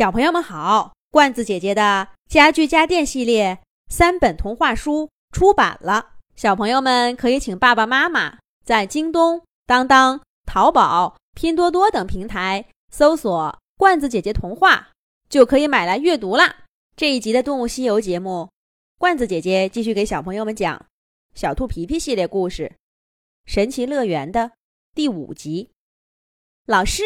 [0.00, 3.58] 小朋友们好，罐子姐姐的家具家电系列
[3.90, 14.88] 三本童话书出版了，小朋友们可以请爸爸妈妈在京东、当当、淘宝、拼多多等平台搜索“罐子姐姐童话”，
[15.28, 16.64] 就可以买来阅读啦。
[16.96, 18.48] 这一集的动物西游节目，
[18.96, 20.86] 罐子姐姐继续给小朋友们讲
[21.34, 22.72] 小兔皮皮系列故事
[23.52, 24.52] 《神奇乐园》的
[24.94, 25.68] 第五集。
[26.64, 27.02] 老师，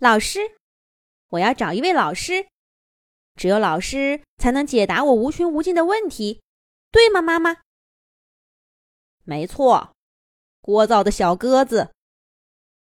[0.00, 0.40] 老师。
[1.32, 2.46] 我要找一位老师，
[3.36, 6.42] 只有老师才能解答我无穷无尽的问题，
[6.90, 7.62] 对吗，妈妈？
[9.24, 9.94] 没错，
[10.60, 11.94] 聒噪的小鸽子，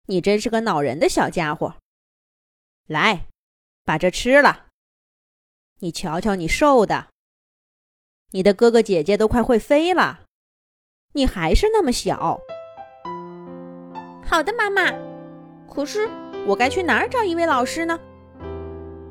[0.06, 1.76] 你真是个恼人的小家伙。
[2.86, 3.26] 来，
[3.84, 4.68] 把这吃了。
[5.80, 7.10] 你瞧瞧你瘦的，
[8.30, 10.24] 你的哥哥姐姐都快会飞了，
[11.12, 12.40] 你还是那么小。
[14.24, 14.90] 好的，妈妈。
[15.68, 16.08] 可是
[16.46, 18.00] 我该去哪儿找一位老师呢？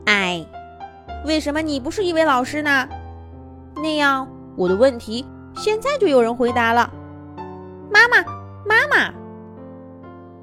[0.06, 0.46] 哎，
[1.26, 2.88] 为什么你不是一位老师呢？
[3.76, 6.92] 那样我的问题现在就有人回答了。
[7.90, 8.24] 妈妈，
[8.66, 9.14] 妈妈，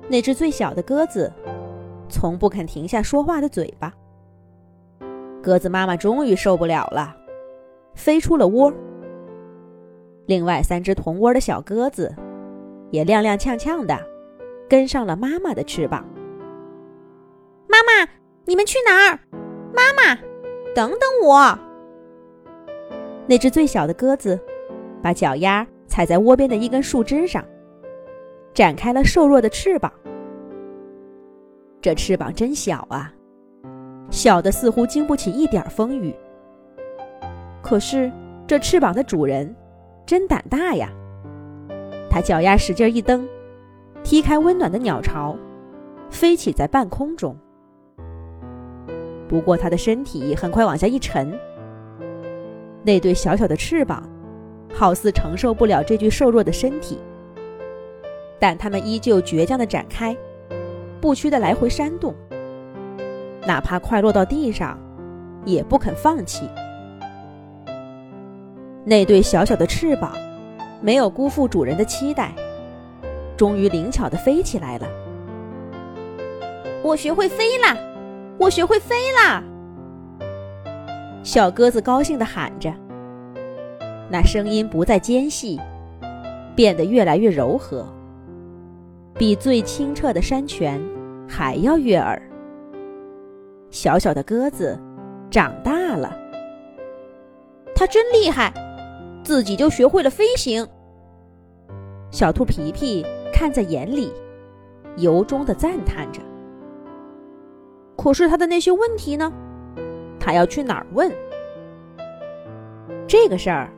[0.09, 1.33] 那只最小的鸽子
[2.09, 3.92] 从不肯停下说话的嘴巴。
[5.42, 7.15] 鸽子妈妈终于受不了了，
[7.95, 8.72] 飞出了窝。
[10.27, 12.15] 另外三只同窝的小鸽子
[12.91, 13.98] 也踉踉跄跄的
[14.69, 16.05] 跟上了妈妈的翅膀。
[17.67, 18.11] 妈妈，
[18.45, 19.19] 你们去哪儿？
[19.74, 20.14] 妈妈，
[20.74, 21.58] 等等我！
[23.27, 24.38] 那只最小的鸽子
[25.02, 27.44] 把脚丫踩在窝边的一根树枝上，
[28.55, 29.92] 展开了瘦弱的翅膀。
[31.80, 33.12] 这翅膀真小啊，
[34.10, 36.14] 小的似乎经不起一点风雨。
[37.62, 38.10] 可是
[38.47, 39.55] 这翅膀的主人
[40.06, 40.91] 真胆大呀！
[42.10, 43.28] 他脚丫使劲一蹬，
[44.03, 45.36] 踢开温暖的鸟巢，
[46.08, 47.36] 飞起在半空中。
[49.29, 51.39] 不过，它的身体很快往下一沉，
[52.83, 54.03] 那对小小的翅膀
[54.75, 56.98] 好似承受不了这具瘦弱的身体，
[58.38, 60.17] 但它们依旧倔强地展开，
[61.00, 62.15] 不屈地来回扇动，
[63.47, 64.78] 哪怕快落到地上，
[65.44, 66.49] 也不肯放弃。
[68.84, 70.17] 那对小小的翅膀
[70.81, 72.33] 没有辜负主人的期待，
[73.37, 74.88] 终于灵巧地飞起来了。
[76.83, 77.88] 我学会飞了。
[78.38, 79.43] 我学会飞啦！
[81.25, 82.72] 小鸽子高兴地喊着，
[84.09, 85.60] 那声音不再尖细，
[86.54, 87.84] 变得越来越柔和，
[89.15, 90.81] 比最清澈的山泉
[91.28, 92.22] 还要悦耳。
[93.71, 94.78] 小小的鸽子
[95.28, 96.16] 长大了，
[97.75, 98.53] 它真厉害，
[99.25, 100.65] 自己就学会了飞行。
[102.12, 104.12] 小兔皮皮看在眼里，
[104.97, 106.20] 由衷地赞叹着。
[107.98, 109.31] 可是他的那些问题呢？
[110.20, 111.12] 他要去哪儿问？
[113.09, 113.69] 这个事儿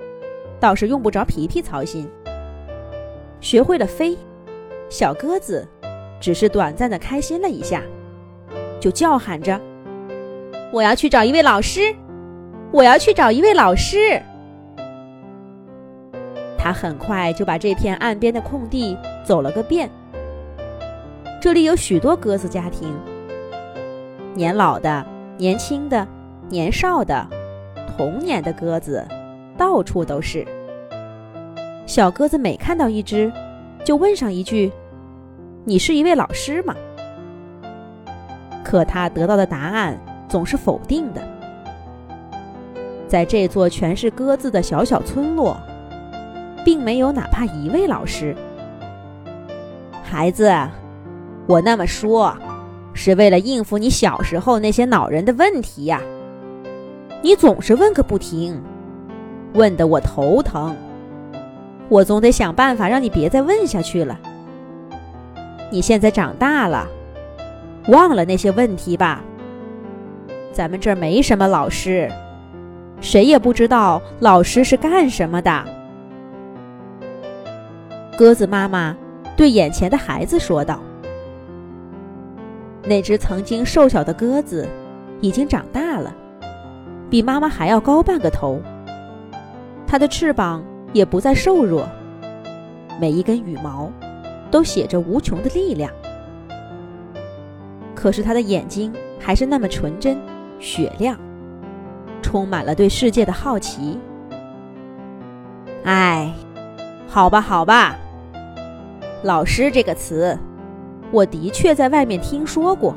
[0.61, 2.07] 倒是用不着皮皮操心。
[3.41, 4.19] 学会了飞，
[4.91, 5.67] 小鸽子
[6.21, 7.83] 只是短暂的开心了一下，
[8.79, 9.59] 就叫喊着
[10.71, 11.81] ：“我要去找一位老师！
[12.71, 14.21] 我要去找一位老师！”
[16.59, 18.95] 他很快就把这片岸边的空地
[19.25, 19.89] 走了个遍。
[21.41, 22.95] 这里有许多鸽子家庭。
[24.41, 25.05] 年老的、
[25.37, 26.09] 年轻的、
[26.49, 27.27] 年少的、
[27.95, 29.07] 童年的鸽子，
[29.55, 30.47] 到处都是。
[31.85, 33.31] 小鸽子每看到一只，
[33.85, 34.73] 就问上一句
[35.67, 36.75] ：“你是一位老师吗？”
[38.65, 39.95] 可他得到的答案
[40.27, 41.21] 总是否定的。
[43.07, 45.55] 在这座全是鸽子的小小村落，
[46.65, 48.35] 并没有哪怕一位老师。
[50.03, 50.51] 孩子，
[51.47, 52.35] 我那么说。
[52.93, 56.01] 是为了应付你小时候那些恼人的问题呀！
[57.23, 58.61] 你总是问个不停，
[59.55, 60.75] 问得我头疼。
[61.89, 64.19] 我总得想办法让你别再问下去了。
[65.71, 66.89] 你现在长大了，
[67.89, 69.23] 忘了那些问题吧。
[70.53, 72.11] 咱们这儿没什么老师，
[73.01, 75.65] 谁也不知道老师是干什么的。
[78.17, 78.97] 鸽子妈妈
[79.37, 80.81] 对眼前的孩子说道。
[82.83, 84.67] 那只曾经瘦小的鸽子，
[85.21, 86.15] 已经长大了，
[87.11, 88.61] 比妈妈还要高半个头。
[89.87, 91.87] 它的翅膀也不再瘦弱，
[92.99, 93.91] 每一根羽毛
[94.51, 95.93] 都写着无穷的力量。
[97.95, 100.17] 可是它的眼睛还是那么纯真、
[100.59, 101.19] 雪亮，
[102.23, 103.99] 充满了对世界的好奇。
[105.85, 106.33] 哎，
[107.07, 107.99] 好吧，好吧，
[109.23, 110.39] 老师这个词。
[111.13, 112.95] 我的确在外面听说过。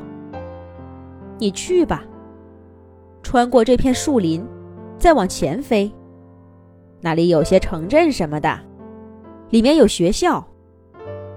[1.39, 2.03] 你去吧，
[3.21, 4.45] 穿过这片树林，
[4.97, 5.91] 再往前飞。
[7.01, 8.59] 那里有些城镇什么的，
[9.49, 10.47] 里面有学校，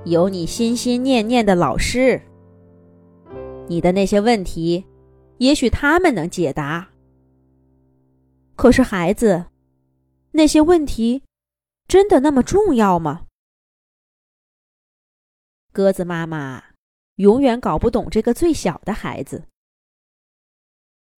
[0.05, 2.21] 有你心心念念的老师。
[3.67, 4.85] 你的那些问题，
[5.39, 6.89] 也许他们能解答。
[8.55, 9.47] 可是孩子，
[10.33, 11.23] 那些问题
[11.89, 13.23] 真的那么重要吗？
[15.77, 16.65] 鸽子妈妈
[17.17, 19.47] 永远搞不懂这个最小的孩子。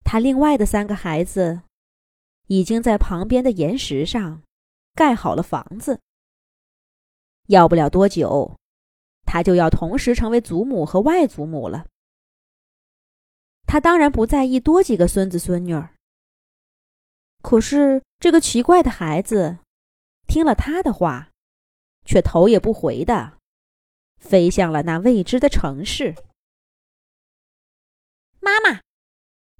[0.02, 1.62] 他另外的三个孩子，
[2.48, 4.42] 已经在旁边的岩石上
[4.96, 6.00] 盖好了房子。
[7.46, 8.56] 要不了多久，
[9.24, 11.86] 他就要同时成为祖母和外祖母了。
[13.64, 15.94] 他当然不在意多几个孙子孙女儿。
[17.42, 19.58] 可是这个奇怪的孩子，
[20.26, 21.30] 听了他的话，
[22.04, 23.37] 却头也不回的
[24.18, 26.14] 飞向了那未知的城市。
[28.40, 28.80] 妈妈。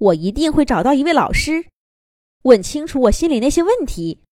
[0.01, 1.67] 我一定会找到一位老师，
[2.43, 4.23] 问清楚我心里那些问题。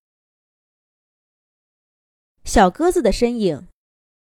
[2.45, 3.67] 小鸽子的身影，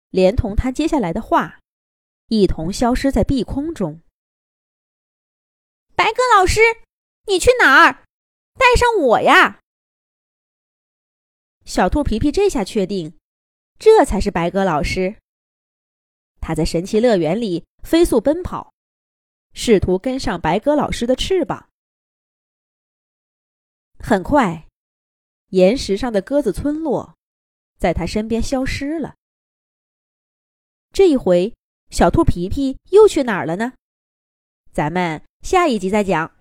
[0.09, 1.61] 连同他接下来的话，
[2.27, 4.01] 一同消失在碧空中。
[5.95, 6.59] 白鸽老师，
[7.27, 8.03] 你去哪儿？
[8.55, 9.61] 带上我呀！
[11.63, 13.17] 小兔皮皮这下确定，
[13.79, 15.20] 这才是白鸽老师。
[16.41, 18.73] 他在神奇乐园里飞速奔跑。
[19.53, 21.69] 试图跟上白鸽老师的翅膀。
[23.99, 24.67] 很快，
[25.49, 27.17] 岩石上的鸽子村落，
[27.77, 29.15] 在他身边消失了。
[30.91, 31.53] 这一回，
[31.89, 33.73] 小兔皮皮又去哪儿了呢？
[34.71, 36.33] 咱们下一集再讲。